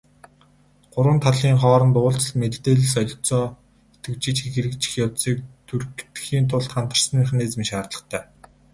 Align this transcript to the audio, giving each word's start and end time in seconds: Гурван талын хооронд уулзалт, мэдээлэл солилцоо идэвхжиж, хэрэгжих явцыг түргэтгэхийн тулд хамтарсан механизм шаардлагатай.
Гурван 0.93 1.19
талын 1.25 1.57
хооронд 1.61 1.95
уулзалт, 1.97 2.37
мэдээлэл 2.39 2.93
солилцоо 2.95 3.43
идэвхжиж, 3.95 4.37
хэрэгжих 4.53 4.93
явцыг 5.05 5.37
түргэтгэхийн 5.67 6.45
тулд 6.49 6.69
хамтарсан 6.73 7.13
механизм 7.21 7.59
шаардлагатай. 7.69 8.23